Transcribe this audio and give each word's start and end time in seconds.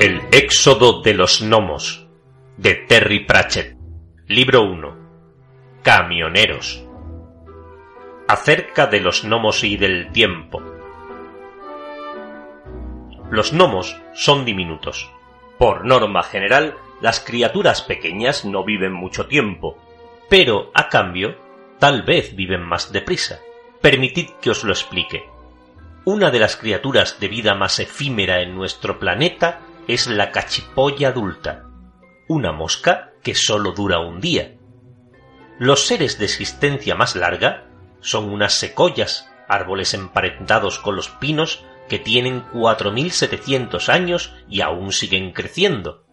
El 0.00 0.22
éxodo 0.32 1.02
de 1.02 1.12
los 1.12 1.42
gnomos 1.42 2.06
de 2.56 2.74
Terry 2.74 3.26
Pratchett 3.26 3.76
Libro 4.28 4.62
1 4.62 4.96
Camioneros 5.82 6.82
Acerca 8.26 8.86
de 8.86 9.00
los 9.00 9.24
gnomos 9.24 9.62
y 9.62 9.76
del 9.76 10.10
tiempo 10.10 10.62
Los 13.30 13.52
gnomos 13.52 14.00
son 14.14 14.46
diminutos. 14.46 15.10
Por 15.58 15.84
norma 15.84 16.22
general, 16.22 16.78
las 17.02 17.20
criaturas 17.20 17.82
pequeñas 17.82 18.46
no 18.46 18.64
viven 18.64 18.94
mucho 18.94 19.26
tiempo, 19.26 19.76
pero 20.30 20.70
a 20.72 20.88
cambio, 20.88 21.36
tal 21.78 22.04
vez 22.04 22.34
viven 22.34 22.62
más 22.62 22.90
deprisa. 22.90 23.40
Permitid 23.82 24.30
que 24.40 24.48
os 24.48 24.64
lo 24.64 24.72
explique. 24.72 25.24
Una 26.06 26.30
de 26.30 26.38
las 26.38 26.56
criaturas 26.56 27.20
de 27.20 27.28
vida 27.28 27.54
más 27.54 27.78
efímera 27.78 28.40
en 28.40 28.54
nuestro 28.54 28.98
planeta 28.98 29.60
es 29.86 30.06
la 30.06 30.30
cachipolla 30.30 31.08
adulta, 31.08 31.66
una 32.28 32.52
mosca 32.52 33.12
que 33.22 33.34
sólo 33.34 33.72
dura 33.72 33.98
un 33.98 34.20
día. 34.20 34.56
Los 35.58 35.86
seres 35.86 36.18
de 36.18 36.24
existencia 36.24 36.94
más 36.94 37.16
larga 37.16 37.66
son 38.00 38.30
unas 38.30 38.54
secoyas, 38.54 39.30
árboles 39.48 39.94
emparentados 39.94 40.78
con 40.78 40.96
los 40.96 41.08
pinos 41.08 41.64
que 41.88 41.98
tienen 41.98 42.44
4.700 42.52 43.88
años 43.88 44.34
y 44.48 44.60
aún 44.60 44.92
siguen 44.92 45.32
creciendo. 45.32 46.04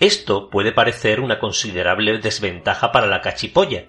Esto 0.00 0.50
puede 0.50 0.72
parecer 0.72 1.20
una 1.20 1.38
considerable 1.38 2.18
desventaja 2.18 2.90
para 2.90 3.06
la 3.06 3.20
cachipolla, 3.20 3.86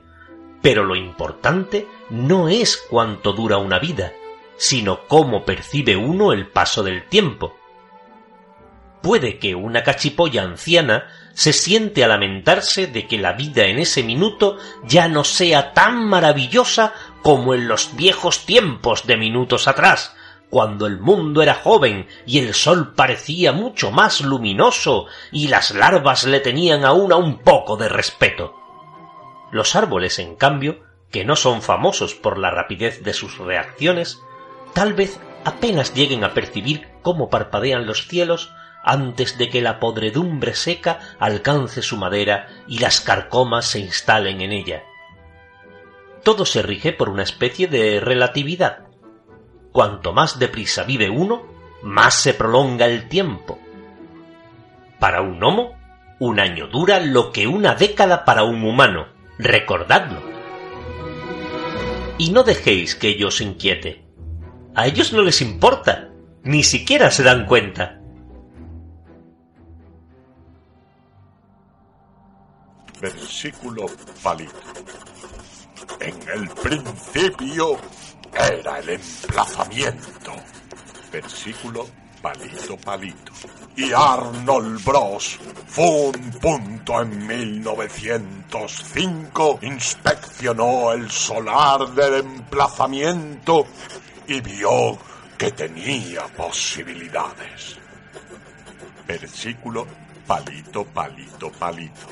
pero 0.61 0.83
lo 0.83 0.95
importante 0.95 1.87
no 2.09 2.49
es 2.49 2.77
cuánto 2.77 3.33
dura 3.33 3.57
una 3.57 3.79
vida, 3.79 4.13
sino 4.57 5.07
cómo 5.07 5.43
percibe 5.43 5.95
uno 5.95 6.31
el 6.31 6.47
paso 6.47 6.83
del 6.83 7.09
tiempo 7.09 7.55
puede 9.01 9.39
que 9.39 9.55
una 9.55 9.83
cachipolla 9.83 10.43
anciana 10.43 11.05
se 11.33 11.53
siente 11.53 12.03
a 12.03 12.07
lamentarse 12.07 12.87
de 12.87 13.07
que 13.07 13.17
la 13.17 13.33
vida 13.33 13.65
en 13.65 13.77
ese 13.77 14.03
minuto 14.03 14.57
ya 14.83 15.07
no 15.07 15.23
sea 15.23 15.73
tan 15.73 16.05
maravillosa 16.05 16.93
como 17.21 17.53
en 17.53 17.67
los 17.67 17.95
viejos 17.95 18.45
tiempos 18.45 19.05
de 19.05 19.17
minutos 19.17 19.67
atrás, 19.67 20.15
cuando 20.49 20.87
el 20.87 20.99
mundo 20.99 21.41
era 21.41 21.55
joven 21.55 22.07
y 22.25 22.39
el 22.39 22.53
sol 22.53 22.93
parecía 22.95 23.51
mucho 23.51 23.91
más 23.91 24.21
luminoso 24.21 25.07
y 25.31 25.49
las 25.49 25.71
larvas 25.71 26.23
le 26.23 26.39
tenían 26.39 26.85
aún 26.85 27.11
a 27.11 27.17
un 27.17 27.39
poco 27.39 27.75
de 27.77 27.89
respeto. 27.89 28.55
Los 29.51 29.75
árboles, 29.75 30.19
en 30.19 30.35
cambio, 30.35 30.79
que 31.11 31.25
no 31.25 31.35
son 31.35 31.61
famosos 31.61 32.15
por 32.15 32.37
la 32.37 32.51
rapidez 32.51 33.03
de 33.03 33.13
sus 33.13 33.37
reacciones, 33.37 34.21
tal 34.73 34.93
vez 34.93 35.19
apenas 35.43 35.93
lleguen 35.93 36.23
a 36.23 36.33
percibir 36.33 36.87
cómo 37.01 37.29
parpadean 37.29 37.85
los 37.85 38.07
cielos 38.07 38.51
antes 38.85 39.37
de 39.37 39.49
que 39.49 39.61
la 39.61 39.79
podredumbre 39.79 40.53
seca 40.53 40.99
alcance 41.19 41.81
su 41.81 41.97
madera 41.97 42.47
y 42.67 42.77
las 42.77 43.01
carcomas 43.01 43.65
se 43.65 43.79
instalen 43.79 44.41
en 44.41 44.51
ella. 44.51 44.83
Todo 46.23 46.45
se 46.45 46.61
rige 46.61 46.93
por 46.93 47.09
una 47.09 47.23
especie 47.23 47.67
de 47.67 47.99
relatividad. 47.99 48.85
Cuanto 49.71 50.13
más 50.13 50.39
deprisa 50.39 50.83
vive 50.83 51.09
uno, 51.09 51.43
más 51.81 52.21
se 52.21 52.33
prolonga 52.33 52.85
el 52.85 53.09
tiempo. 53.09 53.59
Para 54.99 55.21
un 55.21 55.43
homo, 55.43 55.75
un 56.19 56.39
año 56.39 56.67
dura 56.67 56.99
lo 56.99 57.31
que 57.31 57.47
una 57.47 57.75
década 57.75 58.23
para 58.23 58.43
un 58.43 58.63
humano. 58.63 59.07
Recordadlo. 59.37 60.21
Y 62.17 62.29
no 62.29 62.43
dejéis 62.43 62.95
que 62.95 63.09
ellos 63.09 63.41
inquiete. 63.41 64.05
A 64.75 64.87
ellos 64.87 65.11
no 65.11 65.21
les 65.21 65.41
importa. 65.41 66.09
Ni 66.43 66.63
siquiera 66.63 67.11
se 67.11 67.23
dan 67.23 67.45
cuenta. 67.45 67.99
Versículo 73.05 73.85
palito. 74.23 74.73
En 75.99 76.15
el 76.27 76.49
principio 76.49 77.77
era 78.33 78.79
el 78.79 78.89
emplazamiento. 78.89 80.33
Versículo 81.11 81.85
palito 82.19 82.75
palito. 82.77 83.31
Y 83.75 83.93
Arnold 83.93 84.83
Bros. 84.83 85.37
fue 85.67 85.85
un 85.85 86.31
punto 86.41 86.99
en 86.99 87.27
1905, 87.27 89.59
inspeccionó 89.61 90.93
el 90.93 91.11
solar 91.11 91.87
del 91.93 92.25
emplazamiento 92.25 93.67
y 94.25 94.41
vio 94.41 94.97
que 95.37 95.51
tenía 95.51 96.25
posibilidades. 96.35 97.77
Versículo 99.05 99.85
palito 100.25 100.83
palito 100.85 101.51
palito 101.51 102.07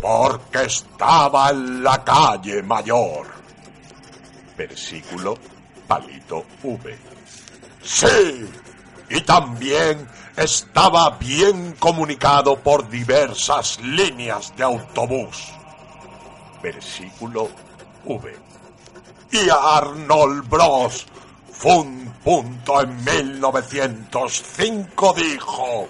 porque 0.00 0.64
estaba 0.64 1.50
en 1.50 1.82
la 1.82 2.02
calle 2.02 2.62
mayor. 2.62 3.26
Versículo 4.56 5.36
palito 5.86 6.44
V. 6.62 6.98
Sí, 7.82 8.48
y 9.08 9.20
también 9.22 10.08
estaba 10.36 11.10
bien 11.10 11.76
comunicado 11.78 12.58
por 12.60 12.88
diversas 12.88 13.78
líneas 13.80 14.54
de 14.56 14.64
autobús. 14.64 15.52
Versículo 16.62 17.48
V. 18.04 18.38
Y 19.32 19.48
Arnold 19.48 20.48
Bros. 20.48 21.06
fue 21.52 21.78
un 21.78 22.12
punto 22.24 22.80
en 22.80 23.04
1905 23.04 25.14
dijo 25.14 25.88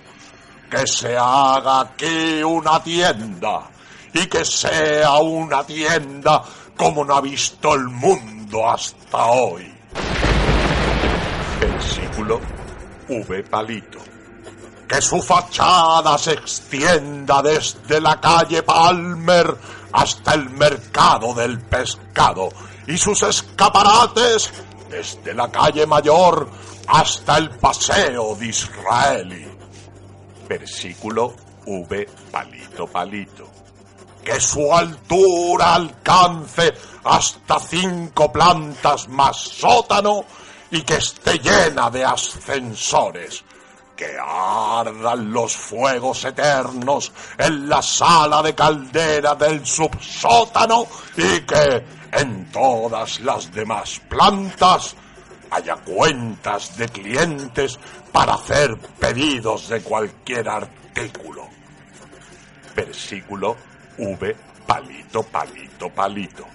que 0.71 0.87
se 0.87 1.17
haga 1.17 1.81
aquí 1.81 2.43
una 2.43 2.83
tienda 2.83 3.71
y 4.13 4.27
que 4.27 4.45
sea 4.45 5.19
una 5.19 5.65
tienda 5.65 6.43
como 6.77 7.05
no 7.05 7.15
ha 7.15 7.21
visto 7.21 7.75
el 7.75 7.85
mundo 7.89 8.69
hasta 8.69 9.27
hoy. 9.27 9.73
Versículo 11.61 12.41
V 13.09 13.43
palito. 13.45 13.99
Que 14.89 15.01
su 15.01 15.23
fachada 15.23 16.19
se 16.19 16.33
extienda 16.33 17.43
desde 17.43 18.01
la 18.01 18.21
calle 18.21 18.63
Palmer 18.63 19.57
hasta 19.93 20.35
el 20.35 20.51
mercado 20.51 21.33
del 21.35 21.61
pescado 21.61 22.49
y 22.87 22.99
sus 22.99 23.23
escaparates 23.23 24.51
desde 24.89 25.33
la 25.35 25.49
calle 25.51 25.87
Mayor 25.87 26.49
hasta 26.89 27.39
el 27.39 27.51
paseo 27.51 28.35
de 28.35 28.47
Israeli. 28.47 29.47
Versículo 30.49 31.35
V 31.67 32.09
palito 32.33 32.87
palito 32.89 33.60
que 34.31 34.41
su 34.41 34.73
altura 34.73 35.75
alcance 35.75 36.73
hasta 37.03 37.59
cinco 37.59 38.31
plantas 38.31 39.09
más 39.09 39.37
sótano 39.37 40.25
y 40.71 40.83
que 40.83 40.99
esté 40.99 41.37
llena 41.41 41.91
de 41.91 42.05
ascensores, 42.05 43.43
que 43.97 44.17
ardan 44.25 45.33
los 45.33 45.57
fuegos 45.57 46.25
eternos 46.25 47.11
en 47.39 47.69
la 47.69 47.83
sala 47.83 48.41
de 48.41 48.55
caldera 48.55 49.35
del 49.35 49.67
subsótano 49.67 50.87
y 51.17 51.41
que 51.41 51.85
en 52.13 52.53
todas 52.53 53.19
las 53.21 53.51
demás 53.51 54.01
plantas 54.09 54.95
haya 55.51 55.75
cuentas 55.75 56.77
de 56.77 56.89
clientes 56.89 57.81
para 58.13 58.35
hacer 58.35 58.79
pedidos 58.79 59.69
de 59.69 59.83
cualquier 59.83 60.49
artículo. 60.49 61.49
Versículo 62.77 63.70
V 64.01 64.35
palito, 64.67 65.23
palito, 65.25 65.91
palito. 65.91 66.47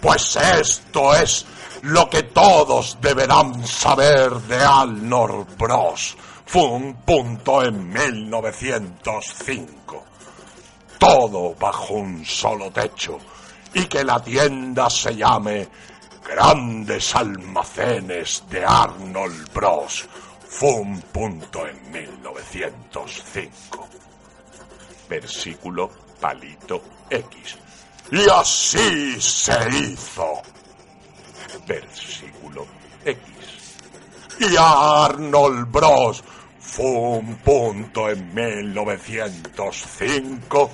Pues 0.00 0.36
esto 0.36 1.14
es 1.14 1.44
lo 1.82 2.08
que 2.08 2.22
todos 2.22 2.96
deberán 3.00 3.66
saber 3.66 4.30
de 4.32 4.58
Alnor 4.58 5.46
Bros. 5.58 6.16
Fue 6.46 6.62
un 6.62 7.02
punto 7.02 7.64
en 7.64 7.88
1905. 7.88 10.04
Todo 10.98 11.54
bajo 11.54 11.94
un 11.94 12.24
solo 12.24 12.70
techo 12.70 13.18
y 13.74 13.86
que 13.86 14.04
la 14.04 14.22
tienda 14.22 14.88
se 14.88 15.16
llame 15.16 15.68
Grandes 16.24 17.16
Almacenes 17.16 18.44
de 18.48 18.64
Arnold 18.64 19.52
Bros. 19.52 20.08
Fue 20.48 20.70
un 20.72 21.00
punto 21.00 21.66
en 21.66 21.90
1905. 21.90 23.88
Versículo 25.08 26.09
palito 26.20 26.82
X. 27.08 27.56
Y 28.12 28.28
así 28.28 29.20
se 29.20 29.56
hizo. 29.70 30.42
Versículo 31.66 32.66
X. 33.04 33.20
Y 34.40 34.56
Arnold 34.58 35.70
Bros. 35.70 36.24
fue 36.60 36.86
un 36.86 37.36
punto 37.36 38.08
en 38.08 38.34
1905 38.34 40.70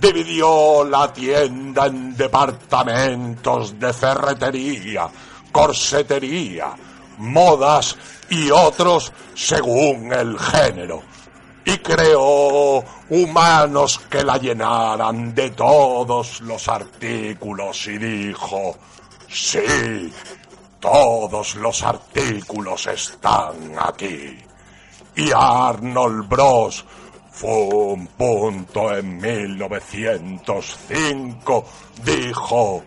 dividió 0.00 0.84
la 0.84 1.12
tienda 1.12 1.86
en 1.86 2.16
departamentos 2.16 3.78
de 3.78 3.92
ferretería, 3.92 5.08
corsetería, 5.52 6.74
modas 7.18 7.96
y 8.28 8.50
otros 8.50 9.12
según 9.34 10.12
el 10.12 10.36
género 10.38 11.02
y 11.64 11.78
creó 11.78 12.84
humanos 13.08 14.00
que 14.10 14.24
la 14.24 14.36
llenaran 14.38 15.32
de 15.34 15.50
todos 15.50 16.40
los 16.40 16.66
artículos 16.68 17.86
y 17.86 17.98
dijo, 17.98 18.76
sí, 19.28 20.12
todos 20.80 21.54
los 21.56 21.82
artículos 21.82 22.86
están 22.86 23.74
aquí. 23.78 24.38
Y 25.14 25.30
Arnold 25.34 26.26
Bros 26.28 26.84
fue 27.30 27.50
un 27.50 28.06
punto 28.08 28.94
en 28.96 29.18
1905 29.18 31.64
dijo 32.04 32.82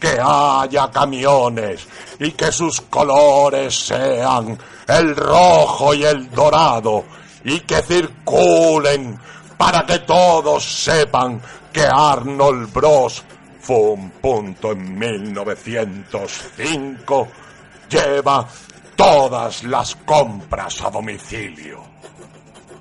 que 0.00 0.18
haya 0.20 0.90
camiones 0.90 1.86
y 2.18 2.32
que 2.32 2.50
sus 2.50 2.80
colores 2.82 3.86
sean 3.86 4.58
el 4.88 5.14
rojo 5.14 5.94
y 5.94 6.04
el 6.04 6.28
dorado 6.30 7.04
y 7.44 7.60
que 7.60 7.80
circulen 7.82 9.16
para 9.56 9.86
que 9.86 10.00
todos 10.00 10.64
sepan 10.64 11.40
que 11.72 11.86
Arnold 11.86 12.72
Bros 12.72 13.22
fue 13.60 13.92
un 13.92 14.10
punto 14.10 14.72
en 14.72 14.98
1905 14.98 17.28
lleva 17.88 18.44
todas 18.96 19.62
las 19.64 19.94
compras 19.96 20.80
a 20.82 20.90
domicilio. 20.90 21.82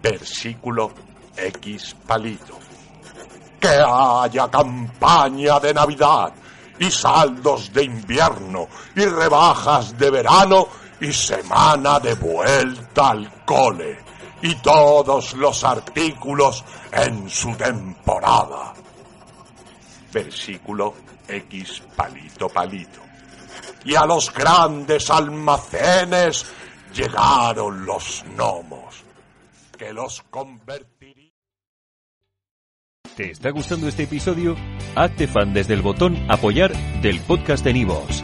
Versículo 0.02 0.92
X 1.38 1.96
palito. 2.08 2.58
Que 3.60 3.80
haya 3.86 4.50
campaña 4.50 5.60
de 5.60 5.74
Navidad 5.74 6.34
y 6.80 6.90
saldos 6.90 7.72
de 7.72 7.84
invierno 7.84 8.68
y 8.96 9.06
rebajas 9.06 9.96
de 9.98 10.10
verano 10.10 10.68
y 11.00 11.14
semana 11.14 12.00
de 12.00 12.16
vuelta 12.16 13.10
al 13.10 13.46
cole 13.46 14.11
y 14.42 14.56
todos 14.56 15.34
los 15.34 15.64
artículos 15.64 16.64
en 16.92 17.30
su 17.30 17.56
temporada. 17.56 18.74
Versículo 20.12 20.94
X 21.28 21.84
palito 21.96 22.50
palito. 22.50 23.00
Y 23.86 23.96
a 23.96 24.06
los 24.06 24.34
grandes 24.34 25.10
almacenes 25.10 26.46
llegaron 26.94 27.86
los 27.86 28.24
gnomos, 28.36 29.04
que 29.78 29.94
los 29.94 30.22
convertirían. 30.30 31.32
¿Te 33.16 33.32
está 33.32 33.50
gustando 33.50 33.88
este 33.88 34.04
episodio? 34.04 34.56
Hazte 34.96 35.28
fan 35.28 35.54
desde 35.54 35.74
el 35.74 35.82
botón 35.82 36.18
Apoyar 36.30 36.72
del 37.02 37.20
podcast 37.22 37.64
de 37.64 37.74
Nivos. 37.74 38.24